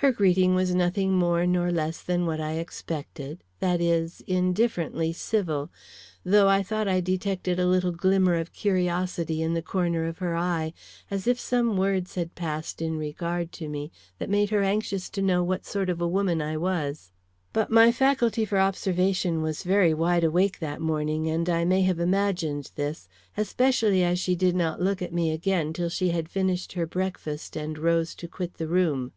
Her 0.00 0.12
greeting 0.12 0.54
was 0.54 0.76
nothing 0.76 1.14
more 1.18 1.44
nor 1.44 1.72
less 1.72 2.02
than 2.04 2.24
what 2.24 2.40
I 2.40 2.52
expected 2.52 3.42
that 3.58 3.80
is, 3.80 4.22
indifferently 4.28 5.12
civil, 5.12 5.72
though 6.24 6.46
I 6.46 6.62
thought 6.62 6.86
I 6.86 7.00
detected 7.00 7.58
a 7.58 7.66
little 7.66 7.90
glimmer 7.90 8.36
of 8.36 8.52
curiosity 8.52 9.42
in 9.42 9.54
the 9.54 9.60
corner 9.60 10.04
of 10.04 10.18
her 10.18 10.36
eye, 10.36 10.72
as 11.10 11.26
if 11.26 11.40
some 11.40 11.76
words 11.76 12.14
had 12.14 12.36
passed 12.36 12.80
in 12.80 12.96
regard 12.96 13.50
to 13.54 13.68
me 13.68 13.90
that 14.20 14.30
made 14.30 14.50
her 14.50 14.62
anxious 14.62 15.10
to 15.10 15.20
know 15.20 15.42
what 15.42 15.66
sort 15.66 15.90
of 15.90 16.00
a 16.00 16.06
woman 16.06 16.40
I 16.40 16.56
was. 16.58 17.10
But 17.52 17.68
my 17.68 17.90
faculty 17.90 18.44
for 18.44 18.60
observation 18.60 19.42
was 19.42 19.64
very 19.64 19.92
wide 19.92 20.22
awake 20.22 20.60
that 20.60 20.80
morning, 20.80 21.26
and 21.28 21.48
I 21.48 21.64
may 21.64 21.82
have 21.82 21.98
imagined 21.98 22.70
this, 22.76 23.08
especially 23.36 24.04
as 24.04 24.20
she 24.20 24.36
did 24.36 24.54
not 24.54 24.80
look 24.80 25.02
at 25.02 25.12
me 25.12 25.32
again 25.32 25.72
till 25.72 25.88
she 25.88 26.10
had 26.10 26.28
finished 26.28 26.74
her 26.74 26.86
breakfast 26.86 27.56
and 27.56 27.76
rose 27.76 28.14
to 28.14 28.28
quit 28.28 28.54
the 28.58 28.68
room. 28.68 29.10